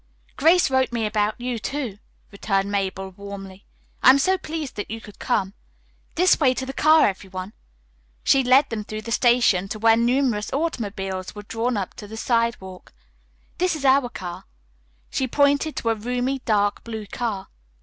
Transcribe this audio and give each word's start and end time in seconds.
"Grace 0.35 0.71
wrote 0.71 0.91
me 0.91 1.05
about 1.05 1.39
you, 1.39 1.59
too," 1.59 1.99
returned 2.31 2.71
Mabel 2.71 3.11
warmly. 3.11 3.65
"I 4.01 4.09
am 4.09 4.17
so 4.17 4.35
pleased 4.35 4.75
that 4.77 4.89
you 4.89 4.99
could 4.99 5.19
come. 5.19 5.53
This 6.15 6.39
way 6.39 6.55
to 6.55 6.65
the 6.65 6.73
car, 6.73 7.05
everyone." 7.07 7.53
She 8.23 8.43
led 8.43 8.71
them 8.71 8.83
through 8.83 9.03
the 9.03 9.11
station 9.11 9.67
to 9.69 9.77
where 9.77 9.95
numerous 9.95 10.51
automobiles 10.51 11.35
were 11.35 11.43
drawn 11.43 11.77
up 11.77 11.93
to 11.97 12.07
the 12.07 12.17
sidewalk. 12.17 12.93
"There 13.59 13.67
is 13.67 13.85
our 13.85 14.09
car." 14.09 14.45
She 15.11 15.27
pointed 15.27 15.75
to 15.75 15.91
a 15.91 15.93
roomy 15.93 16.39
dark 16.45 16.83
blue 16.83 17.05
car. 17.05 17.49